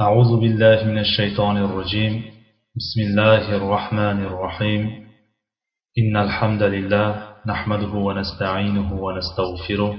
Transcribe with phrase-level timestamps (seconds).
[0.00, 2.24] أعوذ بالله من الشيطان الرجيم.
[2.76, 5.08] بسم الله الرحمن الرحيم.
[5.98, 9.98] إن الحمد لله نحمده ونستعينه ونستغفره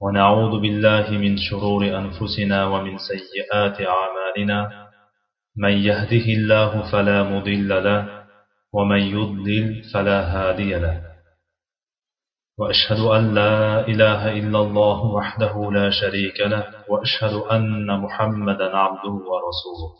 [0.00, 4.70] ونعوذ بالله من شرور أنفسنا ومن سيئات أعمالنا.
[5.56, 8.08] من يهده الله فلا مضل له
[8.72, 11.02] ومن يضلل فلا هادي له.
[12.58, 19.92] وأشهد أن لا إله إلا الله وحده لا شريك له وأشهد أن محمدا عبده ورسوله.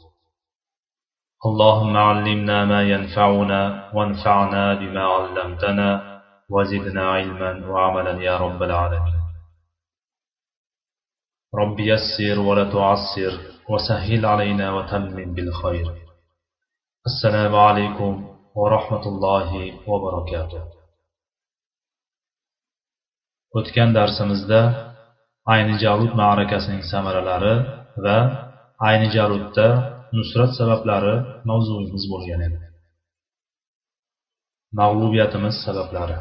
[1.47, 9.21] اللهم علمنا ما ينفعنا وانفعنا بما علمتنا وزدنا علما وعملا يا رب العالمين.
[11.55, 13.33] رب يسر ولا تعسر
[13.71, 15.87] وسهل علينا وتمم بالخير.
[17.07, 19.51] السلام عليكم ورحمة الله
[19.89, 20.76] وبركاته.
[23.59, 24.61] O'tgan darsimizda
[25.55, 27.55] ayni jalut ma'rakasining samaralari
[28.05, 28.19] va
[28.89, 29.67] ayni jalutda
[30.17, 31.15] nusrat sabablari
[31.51, 32.59] mavzuimiz bo'lgan edi.
[34.81, 36.19] Mag'lubiyatimiz sabablari.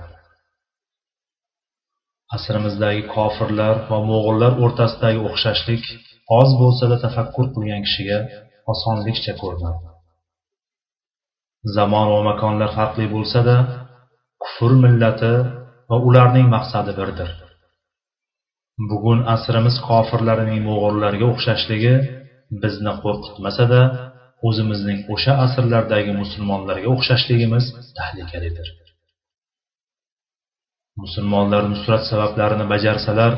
[2.35, 5.83] Asrimizdagi kofirlar va mo'g'ullar o'rtasidagi o'xshashlik
[6.39, 8.19] oz bo'lsada tafakkur qilgan kishiga
[8.73, 9.87] osonlikcha ko'rinadi.
[11.75, 13.55] Zamon va makonlar farqli bo'lsada
[14.43, 15.33] kufr millati
[15.89, 17.31] va ularning maqsadi birdir.
[18.89, 21.95] Bugun asrimiz kofirlarining mo'g'ullarga o'xshashligi
[22.63, 23.81] bizni qo'rqitmasada
[24.47, 27.65] o'zimizning o'sha asrlardagi musulmonlarga o'xshashligimiz
[27.97, 28.67] tahlikalidir
[31.01, 33.31] musulmonlar nusrat sabablarini bajarsalar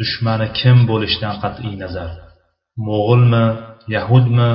[0.00, 2.10] dushmani kim bo'lishidan qat'iy nazar?
[2.86, 3.44] Mo'g'ulmi
[3.94, 4.50] yahudmi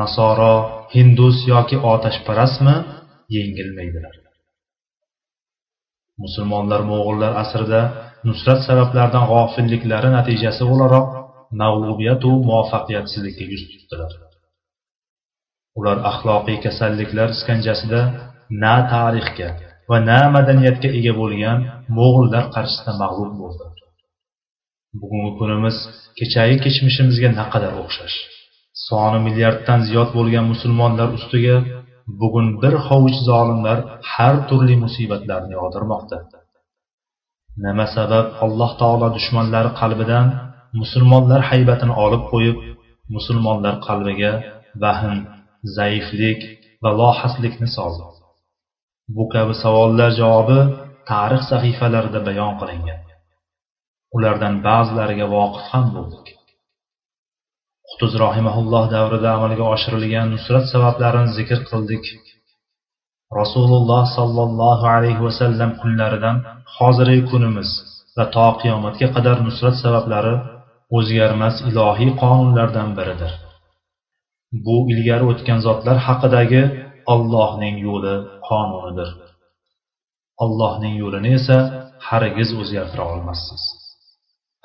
[0.00, 0.54] nasoro
[0.94, 2.76] hindus yoki otashparastmi
[3.36, 4.14] yengilmaydilar.
[6.24, 7.80] Musulmonlar mo'g'ullar asrida
[8.28, 11.08] nusrat sabablaridan g'ofilliklari natijasi o'laroq
[11.62, 14.12] mag'lubiyatu muvaffaqiyatsizlikka yuz tutdilar.
[15.78, 18.00] Ular axloqiy kasalliklar iskanjasida
[18.62, 19.48] na tarixga
[19.90, 21.58] va na madaniyatga ega bo'lgan
[21.98, 23.72] mo'g'ullar qarshisida mag'lub bo'ldi
[25.00, 25.76] bugungi kunimiz
[26.18, 28.16] kechagi kechmishimizga naqadar o'xshash.
[28.86, 31.56] Soni milliarddan ziyod bo'lgan musulmonlar ustiga
[32.20, 33.78] bugun bir hovuch zolimlar
[34.12, 36.18] har turli musibatlarni yog'dirmoqda
[37.64, 40.26] nima sabab alloh taolo dushmanlari qalbidan
[40.80, 42.56] musulmonlar haybatini olib qo'yib
[43.16, 44.32] musulmonlar qalbiga
[44.82, 45.18] vahm
[45.78, 46.40] zaiflik
[46.82, 48.04] va lohaslikni soldi.
[49.16, 50.60] Bu kabi savollar javobi
[51.10, 53.00] tarix sahifalarida bayon qilingan.
[54.16, 56.26] Ulardan ba'zilariga voqif ham bo'ldik.
[57.92, 62.04] Qutuz rohimaulloh davrida amalga oshirilgan nusrat sabablarini zikr qildik.
[63.40, 66.36] Rasululloh sollallohu alayhi vasallam kunlaridan
[66.76, 67.70] hozirgi kunimiz
[68.16, 70.34] va to qiyomatga qadar nusrat sabablari
[70.98, 73.32] o'zgarmas ilohiy qonunlardan biridir.
[74.64, 76.62] Bu ilgari o'tgan zotlar haqidagi
[77.14, 78.16] ollohning yo'li
[78.48, 79.10] qonunidir.
[80.44, 81.56] Allohning yo'lini esa
[82.08, 83.62] hargiz o'zgartira olmassiz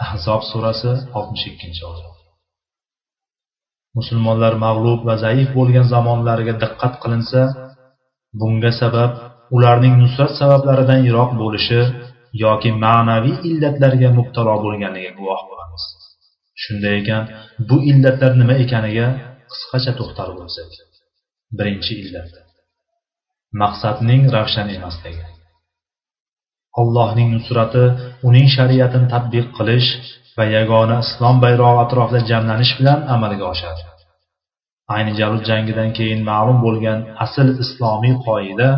[0.05, 2.16] ahzob surasi oltmish ikkinchi oyat.
[3.97, 7.41] Musulmonlar mag'lub va zaif bo'lgan zamonlariga diqqat qilinsa
[8.39, 9.11] bunga sabab
[9.55, 11.81] ularning nusrat sabablaridan yiroq bo'lishi
[12.43, 15.83] yoki ma'naviy illatlarga mubtalo bo'lganligiga guvoh bo'lamiz.
[16.61, 17.23] Shunday ekan
[17.69, 19.07] bu illatlar nima ekaniga
[19.51, 20.69] qisqacha to'xtalib o'tsak.
[21.57, 22.31] Birinchi illat.
[23.61, 25.25] Maqsadning ravshan emasligi.
[26.81, 27.83] Allohning nusrati
[28.27, 29.89] uning shariatini tadbiq qilish
[30.37, 33.81] va yagona islom bayrog'i atrofida jamlanish bilan amalga oshadi.
[34.95, 38.69] Ayni jalut jangidan keyin ma'lum bo'lgan asl islomiy qoida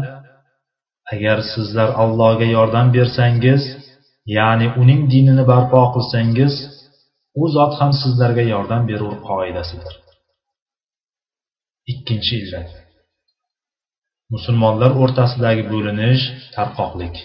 [1.14, 3.62] agar sizlar allohga yordam bersangiz
[4.38, 6.54] ya'ni uning dinini barpo qilsangiz
[7.42, 9.94] u zot ham sizlarga yordam berur qoidasidir.
[11.92, 12.70] Ikkinchi illat
[14.34, 16.24] musulmonlar o'rtasidagi bo'linish
[16.56, 17.16] tarqoqlik.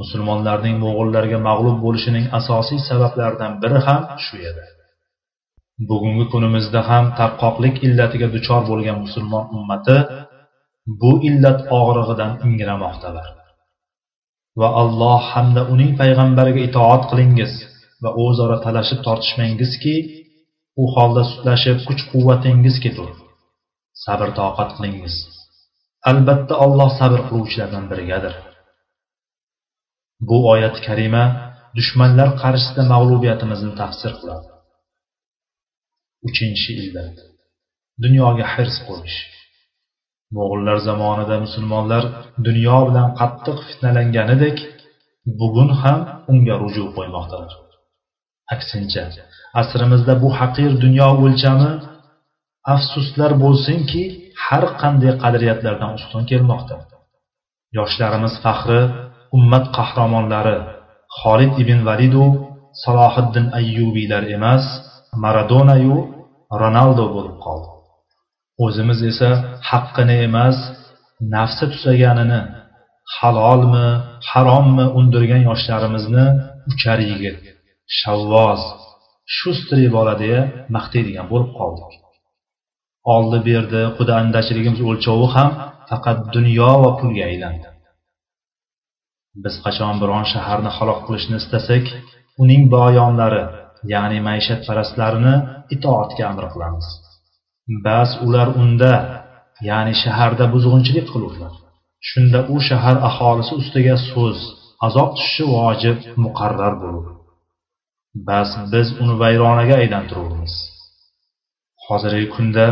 [0.00, 4.64] Musulmonlarning mo'g'ullarga mag'lub bo'lishining asosiy sabablaridan biri ham shu edi.
[5.88, 9.96] Bugungi kunimizda ham tarqoqlik illatiga duchor bo'lgan musulmon ummati
[11.00, 13.28] bu illat og'rig'idan ingramoqdalar
[14.60, 17.52] va alloh hamda uning payg'ambariga itoat qilingiz
[18.02, 19.94] va o'zaro talashib tortishmangizki
[20.82, 23.10] u holda sutlashib kuch quvvatingiz ketur
[24.04, 25.14] sabr toqat qilingiz.
[26.10, 28.34] Albatta alloh sabr qiluvchilardan birigadir.
[30.28, 31.24] Bu oyat karima
[31.78, 34.48] dushmanlar qarshisida mag'lubiyatimizni tafsir qiladi.
[36.28, 37.16] Uchinchi illat
[38.04, 39.18] dunyoga hirs qo'yish
[40.36, 42.02] mo'g'ullar zamonida musulmonlar
[42.46, 44.58] dunyo bilan qattiq fitnalanganidek
[45.40, 46.00] bugun ham
[46.32, 47.52] unga ruju qo'ymoqdalar.
[48.54, 49.02] Aksincha
[49.60, 51.70] asrimizda bu haqir dunyo o'lchami
[52.74, 54.02] afsuslar bo'lsinki
[54.44, 56.76] har qanday qadriyatlardan ustun kelmoqda.
[57.78, 58.80] Yoshlarimiz faxri
[59.36, 60.58] ummat qahramonlari
[61.18, 62.24] xolid ibn validu
[62.84, 64.64] salohiddin ayyubiylar emas
[65.24, 65.96] maradonayu
[66.62, 67.70] ronaldo bo'lib qoldi.
[68.64, 69.30] O'zimiz esa
[69.70, 70.56] haqqini emas
[71.34, 72.40] nafsi tusaganini
[73.16, 73.88] halolmi
[74.30, 76.26] harommi undirgan yoshlarimizni
[76.70, 77.38] uchar yigit
[77.98, 78.62] shavvoz
[79.36, 80.40] shustri bola deya
[80.76, 81.92] maqtaydigan bo'lib qoldik.
[83.14, 85.50] Oldi berdi quda andachiligimiz o'lchovi ham
[85.90, 87.71] faqat dunyo va pulga aylandi.
[89.44, 91.84] Biz qachon biron shaharni halok qilishni istasak
[92.42, 93.44] uning boyonlari
[93.94, 95.34] ya'ni maishatparastlarini
[95.74, 96.86] itoatga amr qilamiz
[97.84, 98.92] bas ular unda
[99.68, 101.52] ya'ni shaharda buzg'unchilik qilurlar.
[102.08, 104.38] Shunda u shahar aholisi ustiga so'z
[104.86, 107.06] azob tushishi vojib muqarrar bo'lur.
[108.28, 110.54] Bas biz uni vayronaga aylantirurmiz.
[111.86, 112.66] Hozirgi kunda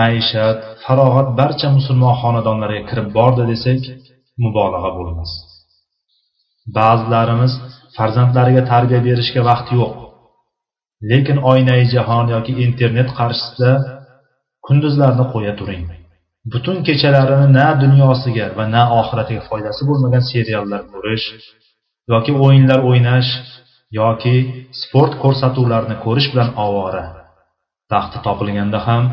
[0.00, 3.82] maishat farog'at barcha musulmon xonadonlariga kirib bordi desak
[4.42, 5.30] mubolag'a bo'lmas.
[6.76, 7.52] Ba'zilarimiz
[7.96, 9.94] farzandlariga tarbiya berishga vaqt yo'q.
[11.10, 13.72] Lekin oynai jahon yoki internet qarshisida
[14.66, 15.84] kunduzlarni qo'ya turing.
[16.52, 21.26] Butun kechalarini na dunyosiga va na oxiratiga foydasi bo'lmagan seriallar ko'rish
[22.12, 23.30] yoki o'yinlar o'ynash
[24.00, 24.36] yoki
[24.82, 27.04] sport ko'rsatuvlarini ko'rish bilan ovora.
[27.92, 29.04] Vaqti topilganda ham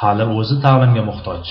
[0.00, 1.44] hali o'zi ta'limga muhtoj.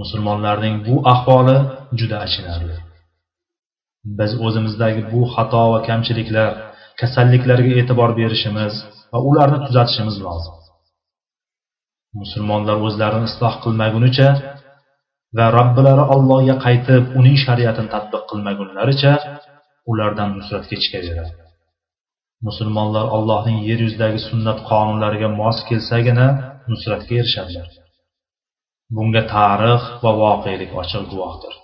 [0.00, 1.56] Musulmonlarning bu ahvoli
[1.98, 2.76] juda achinarli.
[4.18, 6.50] Biz o'zimizdagi bu xato va kamchiliklar
[7.00, 8.74] kasalliklarga e'tibor berishimiz
[9.12, 10.54] va ularni tuzatishimiz lozim.
[12.20, 14.28] Musulmonlar o'zlarini isloh qilmagunicha
[15.38, 19.12] va robbilari allohga qaytib uning shariatini tatbiq qilmagunlaricha
[19.92, 21.32] ulardan nusrat kechikaveradi
[22.44, 26.26] musulmonlar allohning yer yuzidagi sunnat qonunlariga mos kelsagina
[26.70, 27.66] nusratga erishadilar.
[28.94, 31.54] Bunga tarix va voqelik ochiq guvohdir.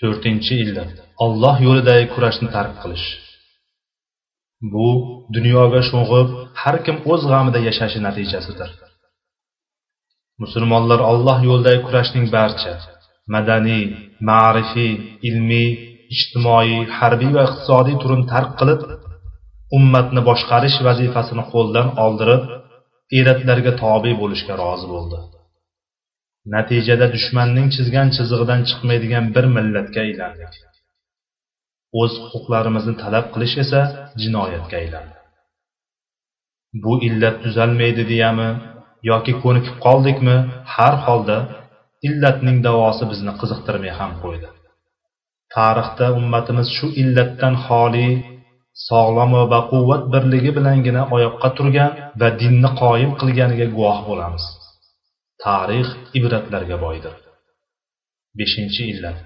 [0.00, 0.92] To'rtinchi illat
[1.24, 3.06] olloh yo'lidagi kurashni tark qilish.
[4.72, 4.88] Bu
[5.34, 6.28] dunyoga sho'ng'ib
[6.62, 8.70] har kim o'z g'amida yashashi natijasidir.
[10.42, 12.72] Musulmonlar olloh yo'lidagi kurashning barcha
[13.34, 13.84] madaniy
[14.28, 14.92] ma'rifiy
[15.28, 15.68] ilmiy
[16.14, 18.80] ijtimoiy harbiy va iqtisodiy turini tark qilib
[19.76, 22.42] ummatni boshqarish vazifasini qo'ldan oldirib
[23.18, 25.18] elatlarga tobe bo'lishga rozi bo'ldi.
[26.54, 30.52] Natijada dushmanning chizgan chizig'idan chiqmaydigan bir millatga aylandik.
[32.00, 33.80] O'z huquqlarimizni talab qilish esa
[34.22, 35.16] jinoyatga aylandi.
[36.84, 38.48] Bu illat tuzalmaydi deyami
[39.10, 40.36] yoki ko'nikib qoldikmi?
[40.74, 41.38] Har holda
[42.08, 44.48] illatning davosi bizni qiziqtirmay ham qo'ydi.
[45.54, 48.08] Tarixda ummatimiz shu illatdan xoli
[48.88, 51.90] sog'lom va baquvvat birligi bilangina oyoqqa turgan
[52.20, 54.44] va dinni qoyim qilganiga guvoh bo'lamiz.
[55.44, 55.88] Tarix
[56.18, 57.14] ibratlarga boydir
[58.38, 59.18] beshinchi illat.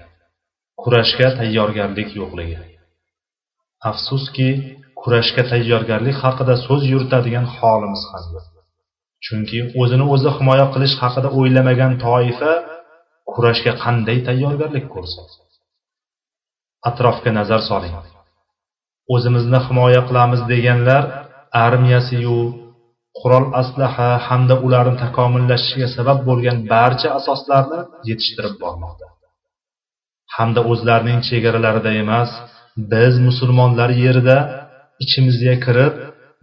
[0.82, 2.58] Kurashga tayyorgarlik yo'qligi.
[3.90, 4.48] Afsuski
[5.00, 8.46] kurashga tayyorgarlik haqida so'z yuritadigan holimiz ham yo'q.
[9.24, 12.52] Chunki o'zini o'zi himoya qilish haqida o'ylamagan toifa
[13.32, 15.36] kurashga qanday tayyorgarlik ko'rsatdi
[16.88, 17.94] atrofga nazar soling.
[19.14, 21.02] O'zimizni himoya qilamiz deganlar
[21.66, 22.38] armiyasiyu
[23.20, 29.06] qurol aslaha hamda ularni takomillashishiga sabab bo'lgan barcha asoslarni yetishtirib bormoqda.
[30.36, 32.30] Hamda o'zlarining chegaralarida emas
[32.92, 34.38] biz musulmonlar yerida
[35.04, 35.94] ichimizga kirib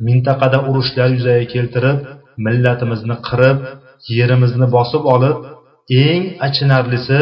[0.07, 1.97] mintaqada urushlar yuzaga keltirib
[2.45, 3.59] millatimizni qirib
[4.17, 5.37] yerimizni bosib olib
[6.07, 7.19] eng achinarlisi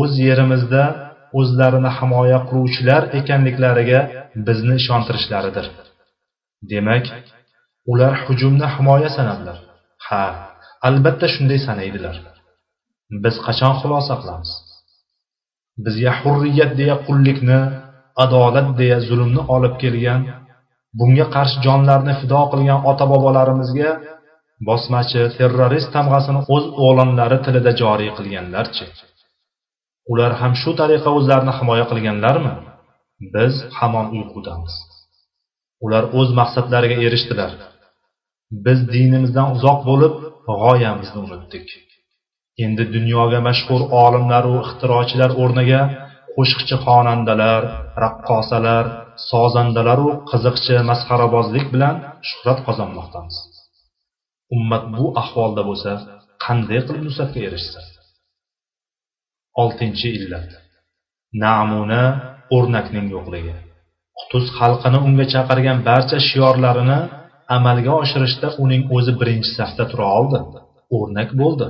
[0.00, 0.82] o'z yerimizda
[1.38, 4.00] o'zlarini himoya qiluvchilar ekanliklariga
[4.46, 5.66] bizni ishontirishlaridir.
[6.72, 7.04] Demak
[7.92, 9.58] ular hujumni himoya sanadilar.
[10.06, 10.22] Ha
[10.88, 12.16] albatta shunday sanaydilar.
[13.24, 14.50] Biz qachon xulosa qilamiz?
[15.84, 17.60] Bizga hurriyat deya qullikni
[18.24, 20.20] adolat deya zulmni olib kelgan
[20.98, 23.90] bunga qarshi jonlarini fido qilgan ota bobolarimizga
[24.68, 28.84] bosmachi terrorist tamg'asini o'z o'g'lonlari tilida joriy qilganlarchi?
[30.10, 32.54] Ular ham shu tariqa o'zlarini himoya qilganlarmi?
[33.34, 34.74] Biz hamon uyqudamiz.
[35.84, 37.52] Ular o'z maqsadlariga erishdilar.
[38.66, 40.14] Biz dinimizdan uzoq bo'lib
[40.62, 41.66] g'oyamizni unutdik.
[42.64, 45.82] Endi dunyoga mashhur olimlaru ixtirochilar o'rniga
[46.36, 47.62] qo'shiqchi xonandalar
[48.04, 48.84] raqqosalar
[49.30, 51.96] sozandalaru qiziqchi masxarabozlik bilan
[52.28, 53.36] shuhrat qozonmoqdamiz.
[54.56, 55.92] Ummat bu ahvolda bo'lsa
[56.44, 57.84] qanday qilib nusratga erishsin
[59.60, 60.50] oltinchi illat.
[61.44, 62.02] Namuna
[62.56, 63.54] o'rnakning yo'qligi.
[64.18, 66.98] Qutuz xalqini unga chaqirgan barcha shiorlarini
[67.56, 70.38] amalga oshirishda uning o'zi birinchi safda tura oldi.
[70.96, 71.66] O'rnak bo'ldi.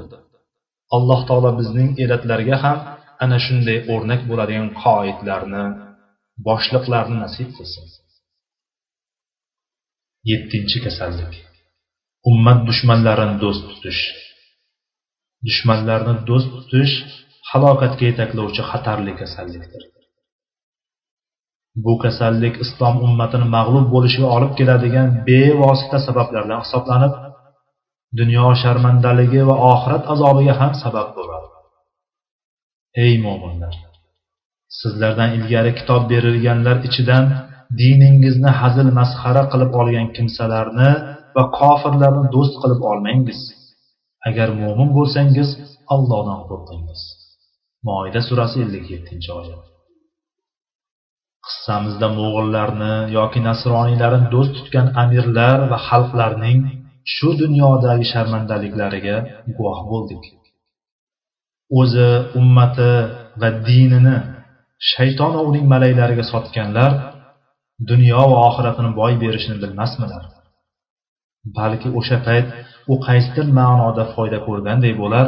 [0.96, 2.78] Alloh taolo bizning elatlarga ham
[3.24, 5.64] ana shunday o'rnak bo'ladigan qoidlarni
[6.46, 7.86] boshliqlarni nasib qilsin.
[10.30, 11.34] Yettinchi kasallik.
[12.30, 14.02] Ummat dushmanlarini do'st tutish.
[15.46, 16.94] Dushmanlarni do'st tutish
[17.50, 19.82] halokatga yetaklovchi xatarli kasallikdir.
[21.84, 27.14] Bu kasallik islom ummatini mag'lub bo'lishiga olib keladigan bevosita sabablardan hisoblanib
[28.20, 31.48] dunyo sharmandaligi va oxirat azobiga ham sabab bo'ladi.
[33.04, 33.74] Ey mo'minlar
[34.80, 37.24] sizlardan ilgari kitob berilganlar ichidan
[37.80, 40.90] diningizni hazil masxara qilib olgan kimsalarni
[41.36, 43.40] va kofirlarni do'st qilib olmangiz.
[44.28, 45.48] Agar mo'min bo'lsangiz
[45.94, 47.00] allohdan qo'rqingiz.
[47.88, 49.62] Moida surasi ellik yettinchi oyat.
[51.46, 56.58] Qissamizda mo'g'illarni yoki nasroniylarni do'st tutgan amirlar va xalqlarning
[57.14, 59.16] shu dunyodagi sharmandaliklariga
[59.56, 60.24] guvoh bo'ldik.
[61.80, 62.08] O'zi
[62.40, 62.92] ummati
[63.40, 64.16] va dinini
[64.92, 66.92] shayton va uning malaylariga sotganlar
[67.90, 70.22] dunyo va oxiratini boy berishni bilmasmilar.
[71.58, 72.46] Balki o'sha payt
[72.92, 75.26] u qaysidir ma'noda foyda ko'rganday bo'lar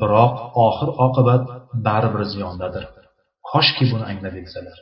[0.00, 0.34] biroq
[0.66, 1.44] oxir oqibat
[1.86, 2.84] baribir ziyondadir.
[3.50, 4.78] Koshki buni anglab yetsalar.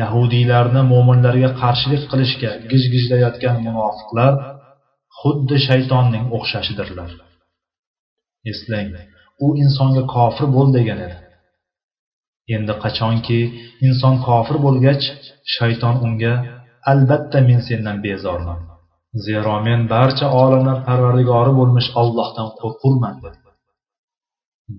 [0.00, 4.32] Yahudiylarni mo'minlarga qarshilik qilishga gijgijlayotgan munofiqlar
[5.20, 7.10] xuddi shaytonning o'xshashidirlar.
[8.52, 8.88] Eslang
[9.44, 11.18] u insonga kofir bo'l degan edi.
[12.56, 13.40] Endi qachonki
[13.88, 15.04] inson kofir bo'lgach
[15.56, 16.34] shayton unga
[16.92, 18.60] albatta men sendan bezorman.
[19.26, 23.41] Zero men barcha olamlar parvardigori bo'lmish ollohdan qo'rqurman dedi.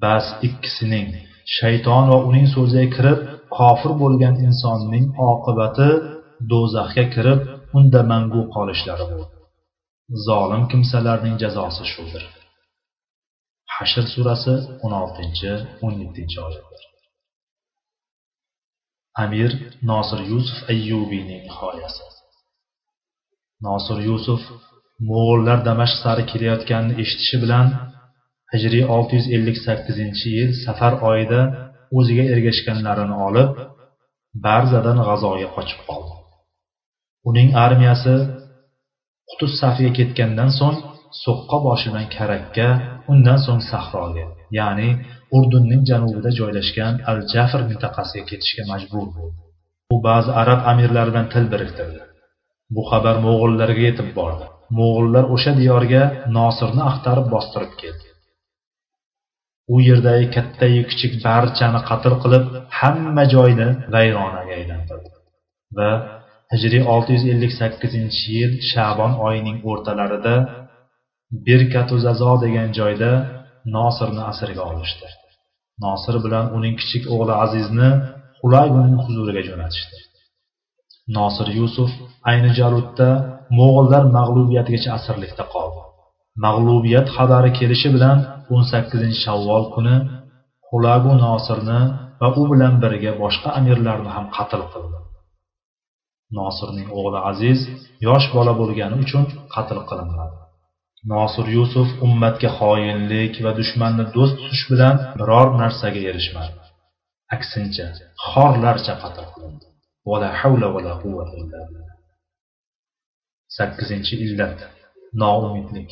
[0.02, 1.08] Bas ikkisining
[1.58, 3.20] shayton va uning so'ziga kirib
[3.58, 5.90] kofir bo'lgan insonning oqibati
[6.52, 7.40] do'zaxga kirib
[7.78, 9.36] unda mangu qolishlari bo'ldi.
[10.28, 12.24] Zolim kimsalarning jazosi shudir.
[13.76, 15.52] Hashr surasi o'n oltinchi
[15.86, 16.84] o'n yettinchi oyatlar.
[19.24, 19.52] Amir
[19.90, 22.04] nosir yusuf ayyubiyning hikoyasi.
[23.68, 24.42] Nosir yusuf
[25.10, 27.68] mo'g'ullar damashq sari kelayotganini eshitishi bilan
[28.54, 31.42] hijriy olti yuz ellik sakkizinchi yil safar oyida
[31.98, 33.52] o'ziga ergashganlarini olib
[34.46, 36.14] barzadan g'azoga qochib qoldi.
[37.30, 38.16] Uning armiyasi
[39.30, 40.78] qutuz safiga ketgandan so'ng
[41.24, 42.68] so'qqa boshidan karakka
[43.12, 44.26] undan so'ng sahroga
[44.60, 44.90] ya'ni
[45.38, 49.40] urdunning janubida joylashgan al jafr mintaqasiga ketishga majbur bo'ldi.
[49.94, 52.02] U ba'zi arab amirlari bilan til biriktirdi.
[52.76, 54.46] Bu xabar mo'g'ullarga yetib bordi.
[54.78, 56.04] Mo'g'ullar o'sha diyorga
[56.38, 58.08] nosirni axtarib bostirib keldi.
[59.74, 62.46] U yerdagi kattayu kichik barchani qatl qilib
[62.80, 65.10] hamma joyni vayronaga aylantirdi.
[65.78, 65.90] Va
[66.54, 70.36] hijriy olti yuz ellik sakkizinchi yil shabon oyining o'rtalarida
[71.48, 73.12] berkatuzazo degan joyda
[73.76, 75.08] nosirni asirga olishdi.
[75.86, 77.90] Nosir bilan uning kichik o'g'li azizni
[78.40, 79.98] xulaguning huzuriga jo'natishdi.
[81.18, 81.92] Nosir yusuf
[82.30, 83.10] ayni jaludda
[83.60, 85.82] mo'g'illar mag'lubiyatigacha asirlikda qoldi.
[86.46, 88.18] Mag'lubiyat xabari kelishi bilan
[88.54, 89.96] o'n sakkizinchi shavvol kuni
[90.70, 91.80] hulagu nosirni
[92.22, 95.00] va u bilan birga boshqa amirlarni ham qatl qildi.
[96.40, 97.60] Nosirning o'g'li aziz
[98.08, 99.24] yosh bola bo'lgani uchun
[99.56, 100.36] qatl qilinmadi.
[101.14, 106.58] Nosir yusuf ummatga xoinlik va dushmanni do'st tutish bilan biror narsaga erishmadi.
[107.36, 107.86] Aksincha
[108.30, 109.66] xorlarcha qatl qilindi.
[113.58, 114.60] Sakkizinchi illat
[115.22, 115.92] noumidlik.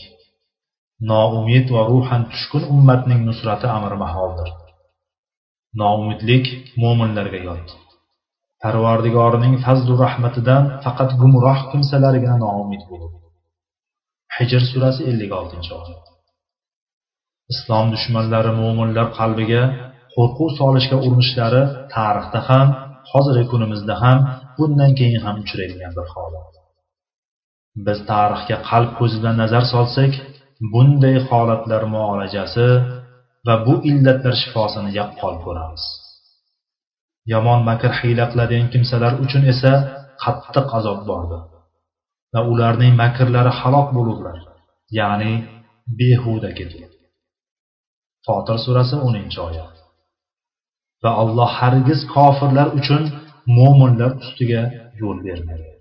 [1.10, 4.50] Noumid va ruhan tushkun ummatning nusrati amri maholdir.
[5.82, 6.46] Noumidlik
[6.82, 7.68] mo'minlarga yot.
[8.64, 13.18] Parvardigorining fazlu rahmatidan faqat gumroh kimsalargina noumid bo'ladi
[14.38, 16.06] hijr surasi ellik oltinchi oyat.
[17.54, 19.64] Islom dushmanlari mo'minlar qalbiga
[20.16, 21.64] qo'rquv solishga urinishlari
[21.96, 22.68] tarixda ham
[23.12, 24.18] hozirgi kunimizda ham
[24.58, 26.52] bundan keyin ham uchraydigan bir holat.
[27.86, 30.14] Biz tarixga qalb ko'zi bilan nazar solsak
[30.74, 32.68] bunday holatlar muolajasi
[33.48, 35.84] va bu illatlar shifosini yaqqol ko'ramiz.
[37.34, 39.74] Yomon makr hiyla qiladigan kimsalar uchun esa
[40.24, 41.42] qattiq azob bordir
[42.34, 44.38] va ularning makrlari halok bo'lurlar
[45.00, 45.34] ya'ni
[46.00, 46.92] behuda ketadi
[48.26, 49.76] fotir surasi o'ninchi oyat.
[51.04, 53.04] Va alloh hargiz kofirlar uchun
[53.58, 54.62] mo'minlar ustiga
[55.02, 55.72] yo'l bermaydi.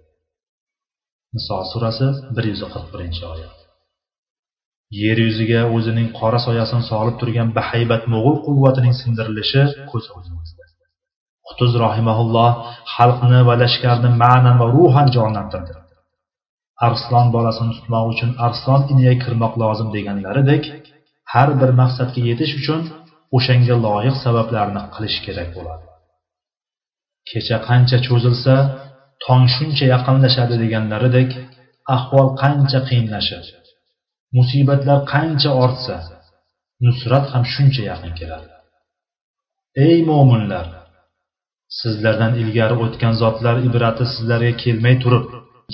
[1.34, 3.59] Niso surasi bir yuz qirq birinchi oyat.
[5.02, 10.64] Yer yuziga o'zining qora soyasini solib turgan bahaybat mo'g'ul quvvatining sindirilishi ko'z o'ngimizda
[11.50, 12.50] qutuz rohimaulloh
[12.94, 15.74] xalqni va lashkarni ma'nan va ruhan jonlantirdi.
[16.86, 20.64] Arslon bolasini tutmoq uchun arslon iniga kirmoq lozim deganlaridek
[21.32, 22.80] har bir maqsadga yetish uchun
[23.36, 25.86] o'shanga loyiq sabablarni qilish kerak bo'ladi.
[27.30, 28.54] Kecha qancha cho'zilsa
[29.24, 31.30] tong shuncha yaqinlashadi deganlaridek
[31.96, 33.50] ahvol qancha qiyinlashadi?
[34.36, 35.96] Musibatlar qancha ortsa
[36.84, 38.48] nusrat ham shuncha yaqin keladi.
[39.86, 40.66] Ey mo'minlar
[41.80, 45.26] sizlardan ilgari o'tgan zotlar ibrati sizlarga kelmay turib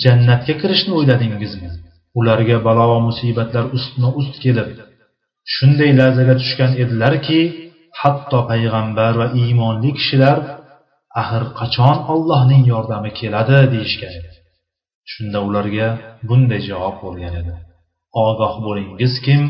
[0.03, 1.69] jannatga kirishni o'yladingizmi?
[2.19, 4.69] Ularga balo va musibatlar ustma ust kelib
[5.53, 7.39] shunday larzaga tushgan edilarki
[8.01, 10.37] hatto payg'ambar va iymonli kishilar
[11.21, 14.31] axir qachon ollohning yordami keladi deyishgan edi.
[15.11, 15.87] Shunda ularga
[16.27, 17.53] bunday javob bo'lgan edi.
[18.13, 19.41] Ogoh bo'lingizkim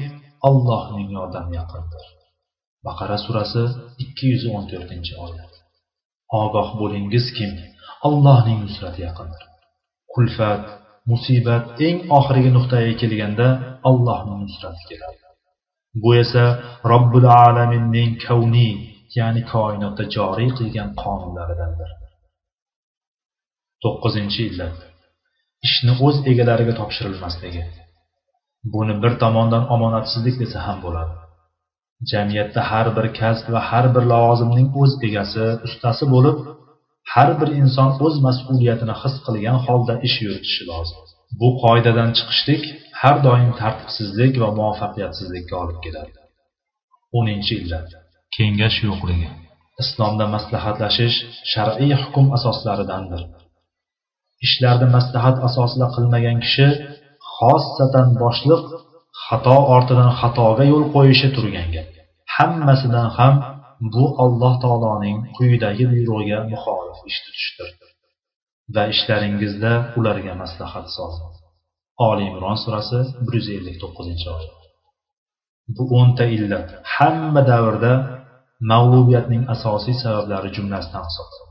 [0.49, 2.05] allohning yordami yaqindir.
[2.85, 3.63] Baqara surasi
[4.03, 5.53] ikki yuz o'n to'rtinchi oyat.
[6.43, 7.51] Ogoh bo'lingizkim
[8.07, 9.43] allohning nusrati yaqindir.
[10.13, 10.63] Kulfat
[11.11, 13.47] musibat eng oxirgi nuqtaga kelganda
[13.89, 15.21] allohning nusrati keladi.
[16.01, 16.45] Bu esa
[16.91, 18.73] robbil alaminning kavniy
[19.17, 21.89] ya'ni koinotda joriy qilgan qonunlaridandir.
[23.83, 24.77] To'qqizinchi illat.
[25.67, 27.63] Ishni o'z egalariga topshirilmasligi.
[28.73, 31.13] Buni bir tomondan omonatsizlik desa ham bo'ladi.
[32.11, 36.37] Jamiyatda har bir kasb va har bir lavozimning o'z egasi ustasi bo'lib
[37.13, 40.99] har bir inson o'z mas'uliyatini his qilgan holda ish yuritishi lozim.
[41.39, 42.63] Bu qoidadan chiqishlik
[43.01, 46.11] har doim tartibsizlik va muvaffaqiyatsizlikka olib keladi.
[47.17, 47.89] O'ninchi illat.
[48.35, 49.29] Kengash yo'qligi.
[49.83, 51.17] Islomda maslahatlashish
[51.51, 53.21] shar'iy hukm asoslaridandir.
[54.45, 56.67] Ishlarni maslahat asosida qilmagan kishi
[57.37, 58.63] xosatan boshliq
[59.25, 61.87] xato ortidan xatoga yo'l qo'yishi turgan gap.
[62.35, 63.35] Hammasidan ham
[63.93, 67.69] bu alloh taoloning quyidagi buyrug'iga muxolif ish tutishdir.
[68.75, 71.33] Va ishlaringizda ularga maslahat soling
[72.07, 74.57] oli imron surasi bir yuz ellik to'qqizinchi oyat.
[75.75, 77.93] Bu o'nta illat hamma davrda
[78.71, 81.47] mag'lubiyatning asosiy sabablari jumlasidan hisoblanadi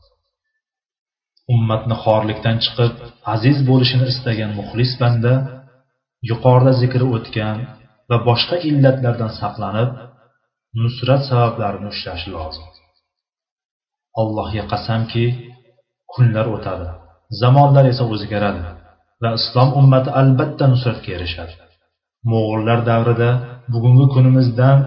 [1.54, 2.92] ummatni xorlikdan chiqib
[3.34, 5.32] aziz bo'lishini istagan muxlis banda
[6.30, 7.56] yuqorida zikri o'tgan
[8.10, 9.90] va boshqa illatlardan saqlanib
[10.82, 12.66] nusrat sabablarini ushlashi lozim.
[14.20, 15.24] Allohga qasamki
[16.12, 16.86] kunlar o'tadi
[17.40, 18.62] zamonlar esa o'zgaradi
[19.22, 21.54] va islom ummati albatta nusratga erishadi.
[22.30, 23.30] Mo'g'ullar davrida
[23.72, 24.78] bugungi kunimizdan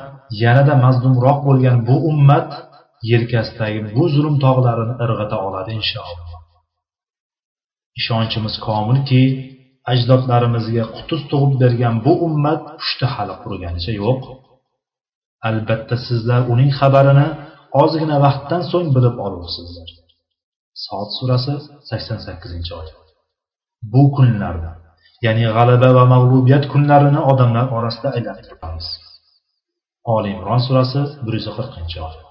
[0.44, 2.50] yanada mazlumroq bo'lgan bu ummat
[3.12, 6.30] yelkasidagi bu zulm tog'larini irg'ita oladi inshaalloh.
[8.00, 9.24] Ishonchimiz komilki
[9.92, 14.22] ajdodlarimizga qutuz tug'ib bergan bu ummat pushti hali qurganicha yo'q.
[15.50, 17.28] Albatta sizlar uning xabarini
[17.82, 19.90] ozgina vaqtdan so'ng bilib olursizlar
[20.86, 21.54] soat surasi
[21.90, 22.98] sakson sakkizinchi oyat
[23.94, 24.72] bu kunlarda
[25.26, 28.88] ya'ni g'alaba va mag'lubiyat kunlarini odamlar orasida aylantiramiz.
[30.16, 32.26] Oli imron surasi bir yuz qirqinchi oyat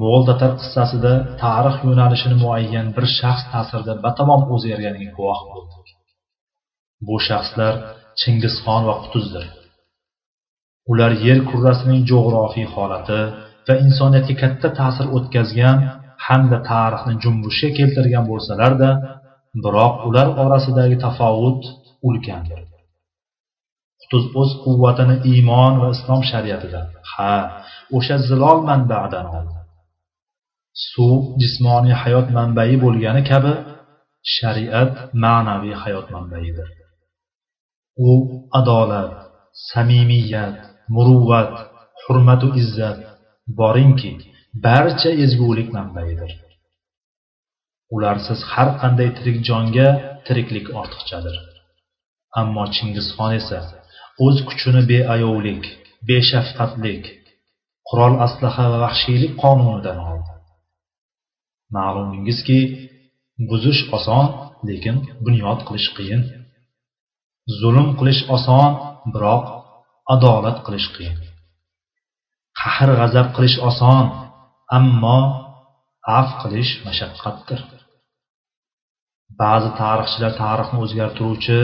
[0.00, 5.85] mo'g'ul tatar qissasida tarix yo'nalishini muayyan bir shaxs ta'sirida batamom o'zgarganiga guvoh bo'ldi.
[7.06, 7.74] Bu shaxslar
[8.20, 9.46] chingizxon va qutuzdir.
[10.90, 13.20] Ular yer kurrasining jo'g'rofiy holati
[13.66, 15.78] va insoniyatga katta ta'sir o'tkazgan
[16.26, 18.90] hamda tarixni junbushga keltirgan bo'lsalarda
[19.64, 21.62] biroq ular orasidagi tafovut
[22.08, 22.60] ulkandir.
[24.00, 27.34] Qutuz o'z quvvatini iymon va islom shariatidan ha
[27.96, 29.58] o'sha zilol manbaidan oldi.
[30.90, 33.52] Suv jismoniy hayot manbai bo'lgani kabi
[34.36, 34.92] shariat
[35.24, 36.68] ma'naviy hayot manbaidir.
[38.08, 38.10] U
[38.58, 39.12] adolat
[39.70, 40.56] samimiyat
[40.94, 41.52] muruvvat
[42.02, 42.98] hurmatu izzat.
[43.58, 44.10] Boringki
[44.64, 46.32] barcha ezgulik manbaidir
[47.94, 49.88] ularsiz har qanday tirik jonga
[50.26, 51.36] tiriklik ortiqchadir.
[52.40, 53.58] Ammo chingizxon esa
[54.24, 55.64] o'z kuchini beayovlik
[56.08, 57.04] beshafqatlik
[57.88, 60.32] qurol aslaha va vahshiylik qonunidan oldi.
[61.76, 62.58] Ma'lumingizki
[63.50, 64.26] buzish oson
[64.68, 66.22] lekin bunyod qilish qiyin.
[67.60, 68.70] Zulm qilish oson
[69.14, 69.44] biroq
[70.14, 71.16] adolat qilish qiyin.
[72.60, 74.04] Qahr g'azab qilish oson
[74.78, 75.20] ammo
[76.18, 77.60] af qilish mashaqqatdir.
[79.40, 81.58] Ba'zi tarixchilar tarixni o'zgartiruvchi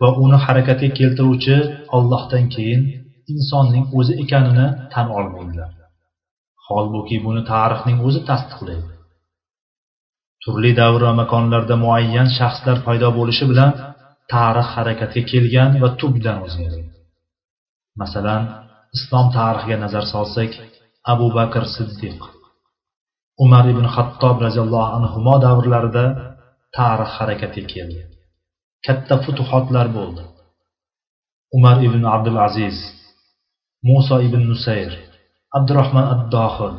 [0.00, 1.56] va uni harakatga keltiruvchi
[1.96, 2.82] ollohdan keyin
[3.32, 5.70] insonning o'zi ekanini tan olmaydilar.
[6.66, 8.92] Holbuki buni tarixning o'zi tasdiqlaydi.
[10.42, 13.70] Turli davr va makonlarda muayyan shaxslar paydo bo'lishi bilan
[14.32, 16.86] tarix harakatga kelgan va tubdan o'zgargan
[18.00, 18.42] masalan
[18.96, 20.52] islom tarixiga nazar solsak
[21.12, 22.20] abu bakr siddiq
[23.44, 26.06] umar ibn xattob roziyallohu anhu davrlarida
[26.76, 28.02] tarix harakatga keldi.
[28.86, 30.22] Katta futuhotlar bo'ldi.
[31.56, 32.76] Umar ibn abdul aziz
[33.88, 34.92] muso ibn nusayr
[35.56, 36.74] abdurahmon ad dohir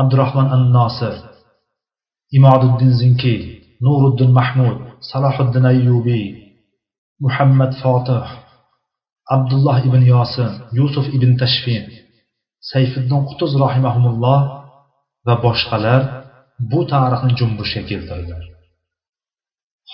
[0.00, 1.16] abdurahmon an nosir
[2.36, 3.40] imoduddin zinkiy
[3.84, 4.78] nuriddin mahmud
[5.10, 6.26] salohiddin ayyubiy
[7.24, 8.24] muhammad fotih
[9.34, 11.84] abdulloh ibn yosin yusuf ibn tashfin
[12.70, 14.40] sayfiddin qutuz rahimahumulloh
[15.26, 16.02] va boshqalar
[16.70, 18.42] bu tarixni jumbushga keltirdilar.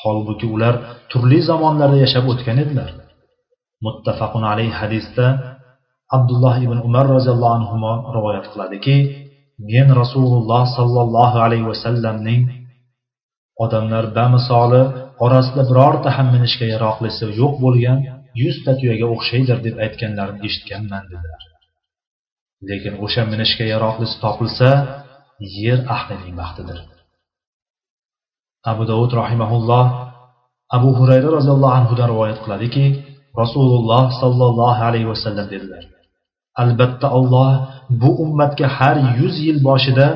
[0.01, 0.75] Holbuki ular
[1.11, 2.91] turli zamonlarda yashab o'tgan edilar.
[3.85, 5.27] Muttafaqun alayhi hadisda
[6.17, 7.75] abdulloh ibn umar roziyallohu anhu
[8.17, 8.97] rivoyat qiladiki
[9.71, 12.41] men rasululloh sollallohu alayhi vasallamning
[13.65, 14.83] odamlar bamisoli
[15.25, 17.99] orasida birorta ham minishga yaroqlisi yo'q bo'lgan
[18.43, 21.43] yuzta tuyaga o'xshaydir deb aytganlarini eshitganman dedilar.
[22.69, 24.71] Lekin o'sha minishga yaroqlisi topilsa
[25.63, 26.79] yer ahlining baxtidir.
[28.71, 29.85] Abu dovud rahimaulloh
[30.77, 32.85] abu hurayra roziyallohu anhudan rivoyat qiladiki
[33.41, 35.85] rasululloh sollallohu alayhi vasallam dedilar
[36.63, 37.51] albatta olloh
[38.01, 40.07] bu ummatga har yuz yil boshida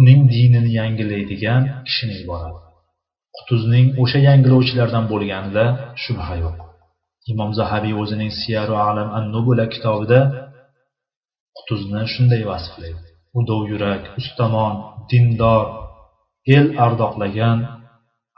[0.00, 2.58] uning dinini yangilaydigan kishini yuboradi
[3.38, 5.64] qutuzning o'sha yangilovchilardan bo'lganida
[6.02, 6.56] shubha yo'q.
[7.32, 10.20] Imom zahabiy o'zining siyaru alam an nubula kitobida
[11.58, 13.02] qutuzni shunday vasflaydi.
[13.36, 14.74] U dovyurak ustamon
[15.10, 15.64] dindor
[16.56, 17.58] el ardoqlagan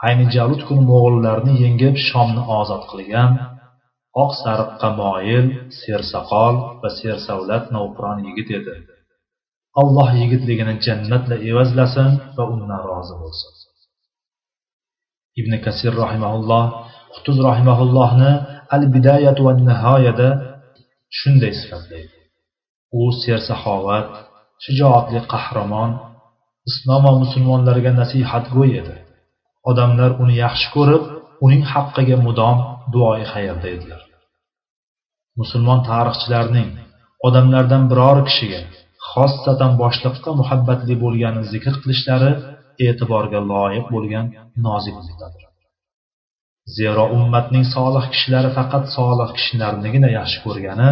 [0.07, 3.31] ayni jalut kuni mo'g'illarni yengib shomni ozod qilgan
[4.23, 5.47] oq sariqqa moyil
[5.81, 8.73] sersoqol va sersavlat navqiron yigit edi.
[9.83, 13.51] Alloh yigitligini jannatla evazlasin va undan rozi bo'lsin.
[15.41, 16.65] Ibn kasir rahimaulloh
[17.15, 18.33] qutuz rahimaullohni
[18.75, 20.29] al bidayat va nihoyada
[21.19, 22.17] shunday sifatlaydi
[22.99, 24.11] u sersaxovat
[24.65, 25.91] shijoatli qahramon
[26.71, 28.97] islom va musulmonlarga nasihatgo'y edi.
[29.71, 31.05] Odamlar uni yaxshi ko'rib
[31.45, 32.57] uning haqqiga mudom
[32.95, 34.03] duoi xayrda edilar.
[35.41, 36.71] Musulmon tarixchilarning
[37.27, 38.61] odamlardan biror kishiga
[39.13, 42.31] xossatan boshliqqa muhabbatli bo'lgani zikr qilishlari
[42.87, 44.27] e'tiborga loyiq bo'lgan
[44.67, 45.45] nozik nuqtadir
[46.77, 50.91] zero ummatning solih kishilari faqat solih kishilarnigina yaxshi ko'rgani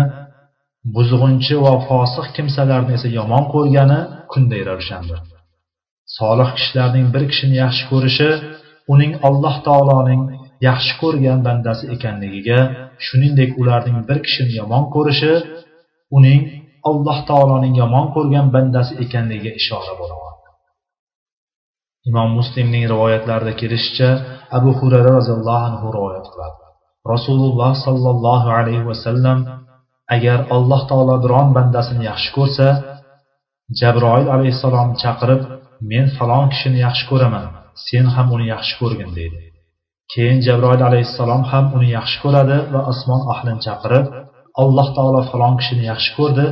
[0.95, 4.01] buzg'unchi va fosiq kimsalarni esa yomon ko'rgani
[4.33, 5.19] kunday ravshandir
[6.19, 8.31] solih kishilarning bir kishini yaxshi ko'rishi
[8.93, 10.23] uning alloh taoloning
[10.69, 12.61] yaxshi ko'rgan bandasi ekanligiga
[13.07, 15.33] shuningdek ularning bir kishini yomon ko'rishi
[16.19, 16.41] uning
[16.91, 20.29] alloh taoloning yomon ko'rgan bandasi ekanligiga ishora bo'ladi
[22.09, 24.09] imom muslimning rivoyatlarida kelishicha
[24.57, 26.57] abu hurara roziyallohu anhu rivoyat qiladi.
[27.13, 29.39] Rasululloh sollallohu alayhi vasallam
[30.15, 32.67] agar alloh taolo biron bandasini yaxshi ko'rsa
[33.81, 35.41] jabroil alayhissalomni chaqirib
[35.91, 37.45] men falon kishini yaxshi ko'raman
[37.89, 39.41] sen ham uni yaxshi ko'rgin deydi.
[40.13, 44.05] Keyin jabroil alayhissalom ham uni yaxshi ko'radi va osmon ahlini chaqirib
[44.63, 46.47] alloh taolo falon kishini yaxshi ko'rdi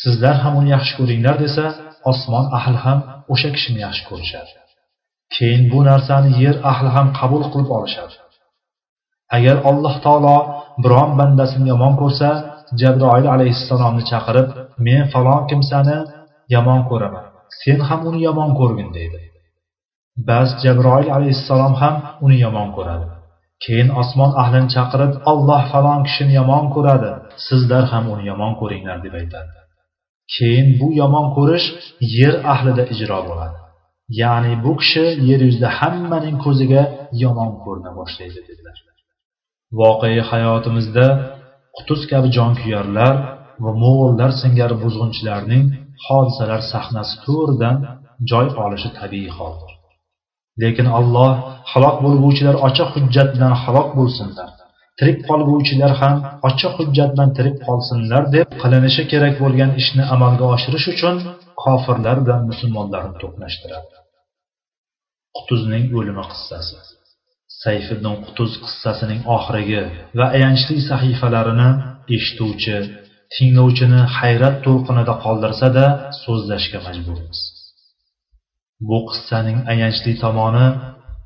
[0.00, 1.64] sizlar ham uni yaxshi ko'ringlar desa
[2.10, 2.98] osmon ahli ham
[3.32, 4.52] o'sha kishini yaxshi ko'rishadi.
[5.34, 8.16] Keyin bu narsani yer ahli ham qabul qilib olishadi.
[9.36, 10.36] Agar alloh taolo
[10.84, 12.28] biron bandasini yomon ko'rsa
[12.80, 14.48] jabroil alayhissalomni chaqirib
[14.86, 15.98] men falon kimsani
[16.54, 17.24] yomon ko'raman
[17.62, 19.20] sen ham uni yomon ko'rgin deydi.
[20.28, 23.06] Bas jabroil alayhissalom ham uni yomon ko'radi.
[23.64, 27.12] Keyin osmon ahlini chaqirib olloh falon kishini yomon ko'radi
[27.46, 29.50] sizlar ham uni yomon ko'ringlar deb aytadi.
[30.34, 31.66] Keyin bu yomon ko'rish
[32.18, 33.58] yer ahlida ijro bo'ladi.
[34.22, 36.82] Ya'ni bu kishi yer yuzida hammaning ko'ziga
[37.22, 38.76] yomon ko'rina boshlaydi dedilar.
[39.80, 41.06] Voqea hayotimizda
[41.76, 43.14] qutuz kabi jonkuyarlar
[43.64, 45.64] va mo'g'ullar singari buzg'unchilarning
[46.06, 47.76] hodisalar sahnasi to'ridan
[48.30, 49.72] joy olishi tabiiy holdir.
[50.62, 51.30] Lekin alloh
[51.72, 54.50] halok bo'lguvchilar ochiq hujjat bilan halok bo'lsinlar.
[55.00, 56.16] Tirik qolguvchilar ham
[56.48, 61.16] ochiq hujjat bilan tirik qolsinlar deb qilinishi kerak bo'lgan ishni amalga oshirish uchun
[61.62, 63.94] kofirlar bilan musulmonlarni to'qnashtiradi.
[65.36, 66.76] Qutuzning o'limi qissasi.
[67.62, 69.82] Sayfiddin qutuz qissasining oxirgi
[70.18, 71.68] va ayanchli sahifalarini
[72.16, 72.76] eshituvchi
[73.34, 75.84] tinglovchini hayrat to'lqinida qoldirsada
[76.22, 77.38] so'zlashga majburmiz.
[78.88, 80.66] Bu qissaning ayanchli tomoni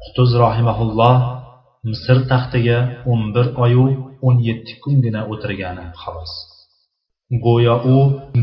[0.04, 1.16] qutuz rohimaulloh
[1.88, 2.79] misr taxtiga
[3.11, 3.87] o'n bir oyu
[4.27, 6.33] o'n yetti kungina o'tirgani xolos.
[7.44, 7.97] Go'yo u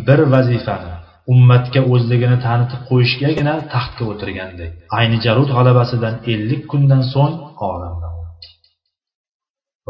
[0.08, 0.93] bir vazifani
[1.34, 7.36] ummatga o'zligini tanitib qo'yishgagina taxtga o'tirgandek ayni jarud g'alabasidan ellik kundan so'ng
[7.69, 8.13] olamdan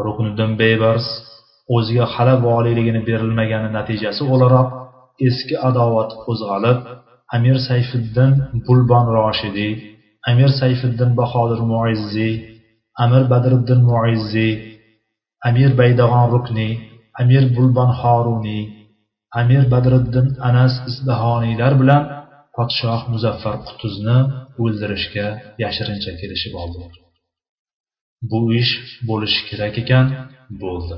[0.06, 1.06] rukniddin beybars
[1.76, 4.68] o'ziga hali voliyligini berilmagani natijasi o'laroq
[5.28, 6.80] eski adovat qo'zg'alib
[7.36, 8.32] amir sayfiddin
[8.66, 9.72] bulbon roshidiy
[10.30, 12.32] amir sayfiddin bahodir muizziy
[13.04, 14.54] amir badriddin muizziy
[15.48, 16.72] amir baydag'on rukniy
[17.20, 18.64] amir bulbon horuniy
[19.40, 22.02] amir badriddin anas isbahoniylar bilan
[22.56, 24.18] podshoh muzaffar qutuzni
[24.62, 25.26] o'ldirishga
[25.62, 26.92] yashirincha kelishib oldilar
[28.30, 28.72] bu ish
[29.08, 30.06] bo'lishi kerak ekan
[30.62, 30.96] bo'ldi.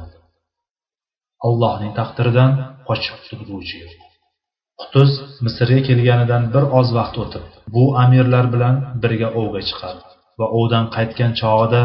[1.46, 2.50] Allohning taqdiridan
[2.88, 3.94] qochib qutulguvchi yo'q.
[4.80, 5.10] Qutuz
[5.44, 11.32] misrga kelganidan bir oz vaqt o'tib bu amirlar bilan birga ovga chiqadi va ovdan qaytgan
[11.40, 11.82] chog'ida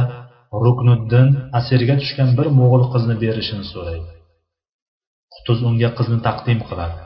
[0.65, 1.27] ruknuddin
[1.59, 4.09] asirga tushgan bir mo'g'ul qizni berishini so'raydi.
[5.35, 7.01] Qutuz unga qizni taqdim qiladi.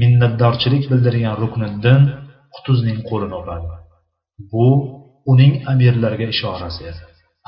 [0.00, 2.02] Minnatdorchilik bildirgan rukniddin
[2.54, 3.68] qutuzning qo'lini o'padi.
[4.52, 4.66] Bu
[5.32, 7.02] uning amirlarga ishorasi edi.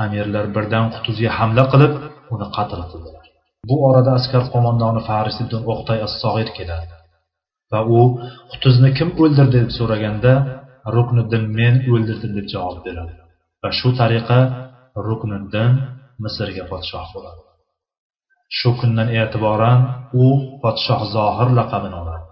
[0.04, 1.92] Amirlar birdan qutuzga hamla qilib
[2.34, 3.24] uni qatl qildilar.
[3.68, 6.94] Bu orada askar qo'mondoni farisiddin o'qtay assog'ir keladi
[7.72, 8.00] va u
[8.52, 9.52] qutuzni kim o'ldirdi?
[9.56, 10.32] deb so'raganda
[10.96, 13.12] rukniddin men o'ldirdim deb javob beradi.
[13.62, 14.40] Va shu tariqa
[15.06, 15.72] rukniddin
[16.24, 17.42] misrga podshoh bo'ladi.
[18.58, 19.80] Shu kundan e'tiboran
[20.24, 20.26] u
[20.62, 22.28] podshoh zohir laqabini oladi.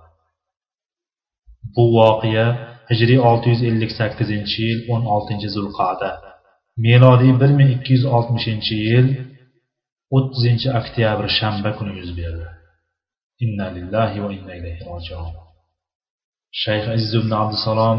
[1.74, 2.46] Bu voqea
[2.90, 6.10] hijriy olti yuz ellik sakkizinchi yil o'n oltinchi zulqada
[6.86, 9.08] melodiy bir ming ikki yuz oltmishinchi yil
[10.16, 12.46] o'ttizinchi oktyabr shanba kuni yuz berdi.
[13.44, 15.28] Inna lillahi va inna ilayhi rojiun.
[16.62, 17.98] Shayx aziz ibn abdusalom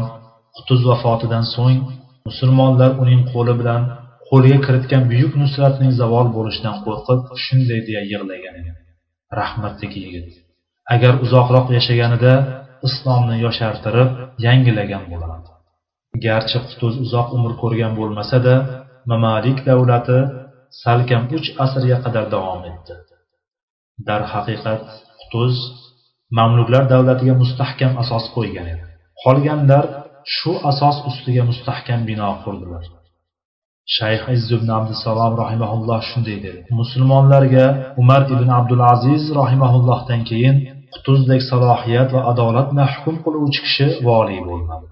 [0.56, 1.80] qutuz vafotidan so'ng
[2.28, 3.82] musulmonlar uning qo'li bilan
[4.28, 8.72] qo'lga kiritgan buyuk nusratning zavol bo'lishidan qo'rqib shunday deya yig'lagan edi.
[9.40, 10.28] Rahmatlik yigit
[10.94, 12.32] agar uzoqroq yashaganida
[12.88, 14.10] islomni yoshartirib
[14.46, 15.50] yangilagan bo'lardi.
[16.26, 18.54] Garchi qutuz uzoq umr ko'rgan bo'lmasada
[19.12, 20.18] mamalik davlati
[20.82, 22.94] salkam uch asrga qadar davom etdi.
[24.08, 24.84] Darhaqiqat
[25.20, 25.54] qutuz
[26.38, 28.86] mamluklar davlatiga mustahkam asos qo'ygan edi.
[29.22, 29.84] Qolganlar
[30.36, 32.84] shu asos ustiga mustahkam bino qurdilar.
[33.96, 36.60] Shayx izz ibn abdusalom rahimaulloh shunday dedi.
[36.80, 37.66] Musulmonlarga
[38.02, 40.56] umar ibn abdul aziz rahimaullohdan keyin
[40.94, 44.86] qutuzdek salohiyat va adolat hukm qiluvchi kishi voliy bo'lmadi.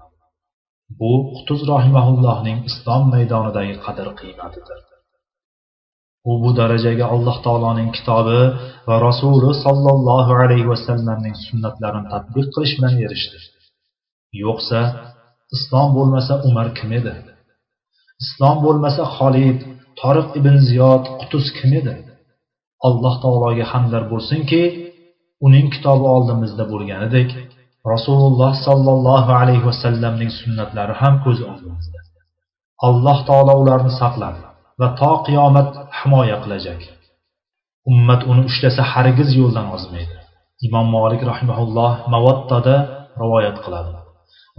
[1.00, 4.78] Bu qutuz rahimaullohning islom maydonidagi qadr qiymatidir.
[6.30, 8.40] U bu darajaga alloh taoloning kitobi
[8.88, 13.38] va rasuli sollallohu alayhi vasallamning sunnatlarini tadbiq qilish bilan erishdi.
[14.42, 14.80] Yo'qsa
[15.56, 17.14] islom bo'lmasa umar kim edi?
[18.24, 19.58] Islom bo'lmasa xolid
[20.00, 21.94] toriq ibn ziyod qutuz kim edi?
[22.88, 24.62] Alloh taologa hamdlar bo'lsinki
[25.46, 27.30] uning kitobi oldimizda bo'lganidek
[27.92, 31.98] rasululloh sollallohu alayhi vasallamning sunnatlari ham ko'z oldimizda.
[32.88, 34.42] Alloh taolo ularni saqladi
[34.80, 36.80] va to qiyomat himoya qilajak.
[37.90, 40.16] Ummat uni ushlasa hargiz yo'ldan ozmaydi.
[40.66, 42.74] Imom molik rahimaulloh mavattada
[43.22, 43.92] rivoyat qiladi.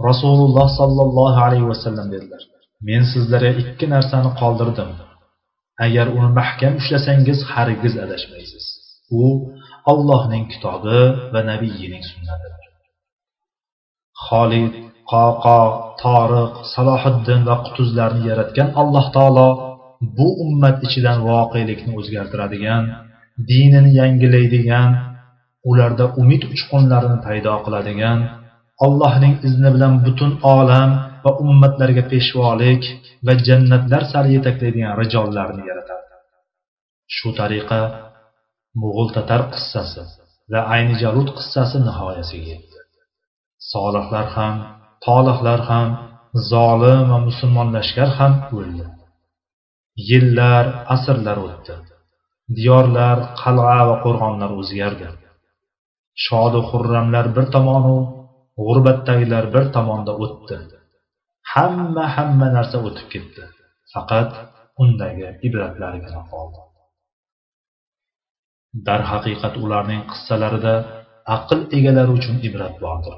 [0.08, 2.42] Rasululloh sollallohu alayhi vasallam dedilar.
[2.88, 4.90] Men sizlarga ikki narsani qoldirdim.
[5.86, 8.64] Agar uni mahkam ushlasangiz hargiz adashmaysiz.
[9.20, 9.24] U
[9.92, 11.00] allohning kitobi
[11.32, 12.64] va nabiyining sunnatidir.
[14.26, 14.74] Xolid
[15.12, 15.60] qoqo
[16.02, 19.48] toriq salohiddin va qutuzlarni yaratgan alloh taolo
[20.16, 22.84] bu ummat ichidan voqelikni o'zgartiradigan
[23.50, 24.90] dinini yangilaydigan
[25.70, 28.18] ularda umid uchqunlarini paydo qiladigan
[28.84, 30.90] allohning izni bilan butun olam
[31.24, 32.82] va ummatlarga peshvolik
[33.26, 36.06] va jannatlar sari yetaklaydigan rijollarni yaratadi.
[37.16, 37.80] Shu tariqa
[38.80, 40.02] mo'g'ul tatar qissasi
[40.52, 42.78] va ayni jalut qissasi nihoyasiga yetdi.
[43.72, 44.54] Solihlar ham
[45.06, 45.88] tolihlar ham
[46.50, 48.86] zolim va musulmon lashkar ham o'ldi.
[50.08, 50.64] Yillar
[50.94, 51.74] asrlar o'tdi.
[52.58, 55.06] Diyorlar qal'a va qo'rg'onlar o'zgardi.
[56.24, 57.96] Shodu xurramlar bir tomonu
[58.60, 60.58] g'urbatdagilar bir tomonda o'tdi.
[61.52, 63.44] Hamma hamma narsa o'tib ketdi.
[63.92, 64.30] Faqat
[64.82, 66.60] undagi ibratlargina qoldi.
[68.86, 70.74] Darhaqiqat ularning qissalarida
[71.36, 73.16] aql egalari uchun ibrat bordir.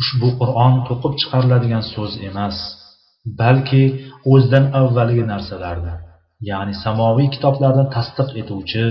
[0.00, 2.56] Ushbu qur'on to'qib chiqariladigan so'z emas
[3.40, 3.82] balki
[4.32, 5.94] o'zidan avvalgi narsalarni
[6.50, 8.84] ya'ni samoviy kitoblarni tasdiq etuvchi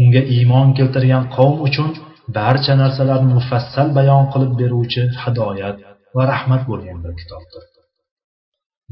[0.00, 1.88] unga iymon keltirgan qavm uchun
[2.36, 5.76] barcha narsalarni mufassal bayon qilib beruvchi hidoyat
[6.16, 7.62] va rahmat bo'lgan bir kitobdir.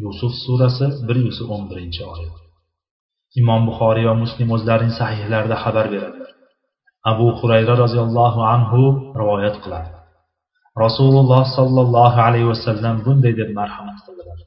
[0.04, 2.36] Yusuf surasi bir yuz o'n birinchi oyat.
[3.40, 6.32] Imom buxoriy va muslim o'zlarining sahihlarida xabar beradilar
[7.10, 8.80] abu hurayra roziyallohu anhu
[9.20, 9.90] rivoyat qiladi.
[10.84, 14.38] Rasululloh sollallohu alayhi vasallam bunday deb marhamat qildilar.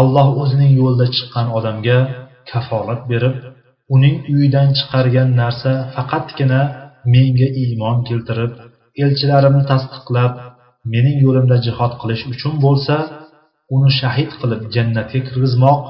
[0.00, 1.98] Alloh o'zining yo'lida chiqqan odamga
[2.50, 3.34] kafolat berib
[3.94, 6.60] uning uyidan chiqargan narsa faqatgina
[7.14, 8.52] menga iymon keltirib
[9.04, 10.32] elchilarimni tasdiqlab
[10.92, 12.96] mening yo'limda jihod qilish uchun bo'lsa
[13.74, 15.82] uni shahid qilib jannatga kirgizmoq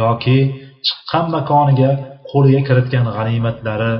[0.00, 0.38] yoki
[0.86, 1.90] chiqqan makoniga
[2.30, 3.92] qo'liga kiritgan g'animatlari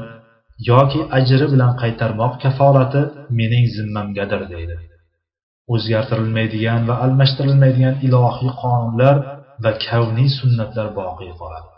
[0.70, 3.02] yoki ajri bilan qaytarmoq kafolati
[3.38, 4.76] mening zimmamgadir deydi.
[5.74, 9.16] O'zgartirilmaydigan va almashtirilmaydigan ilohiy qonunlar
[9.64, 11.70] va kavniy sunnatlar boqiy qoladi.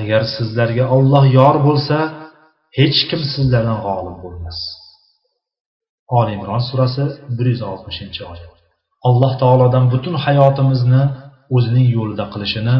[0.00, 1.98] Agar sizlarga olloh yor bo'lsa
[2.78, 4.58] hech kim sizlardan g'olib bo'lmas.
[6.18, 7.04] Oli imron surasi
[7.36, 8.52] bir yuz oltmishinchi oyat
[9.08, 11.02] alloh taolodan butun hayotimizni
[11.56, 12.76] o'zining yo'lida qilishini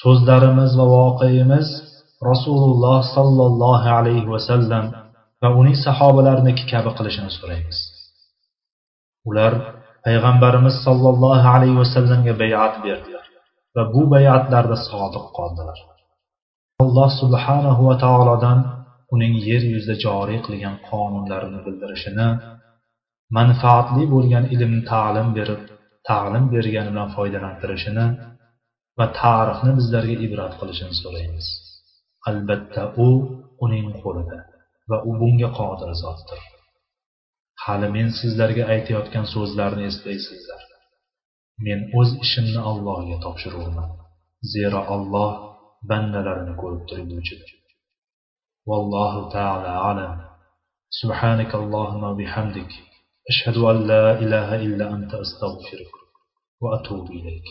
[0.00, 1.68] so'zlarimiz va voqeimiz
[2.30, 4.84] rasululloh sollallohu alayhi vasallam
[5.42, 7.78] va uning sahobalariniki kabi qilishini so'raymiz.
[9.28, 9.52] Ular
[10.06, 13.24] payg'ambarimiz sollallohu alayhi vasallamga bayat berdilar
[13.76, 15.78] va bu bayatlarda sodiq qoldilar.
[16.84, 18.58] Alloh subhanahu va taolodan
[19.14, 22.28] uning yer yuzida joriy qilgan qonunlarini bildirishini
[23.38, 25.62] manfaatli bo'lgan ilmni ta'lim berib
[26.08, 28.06] ta'lim bergani bilan foydalantirishini
[28.98, 31.46] va tarixni bizlarga ibrat qilishini so'raymiz.
[32.30, 33.08] Albatta u
[33.64, 34.38] uning qo'lida
[34.90, 36.40] va u bunga qodir zotdir.
[37.64, 40.62] Hali men sizlarga aytayotgan so'zlarni eslaysizlar.
[41.66, 43.90] Men o'z ishimni allohga topshirurman
[44.54, 45.32] zero alloh
[45.90, 47.50] bandalarini ko'rib turguvchidir
[48.66, 50.24] vallohu taala alam
[51.02, 52.72] سبحانك اللهم وبحمدك.
[53.30, 55.92] أشهد أن لا إله إلا أنت أستغفرك
[56.60, 57.44] وأتوب إليك.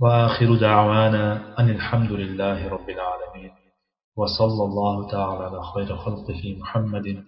[0.00, 3.50] وآخر دعوانا أن الحمد لله رب العالمين.
[4.16, 7.24] وصلى الله تعالى على خير خلقه محمد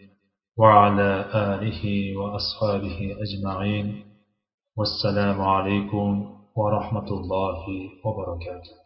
[0.58, 1.82] وعلى آله
[2.16, 3.86] وأصحابه أجمعين.
[4.76, 7.62] والسلام عليكم ورحمة الله
[8.04, 8.79] وبركاته.